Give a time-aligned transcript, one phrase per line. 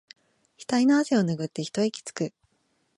[0.57, 2.33] ひたいの汗をぬぐって一息つく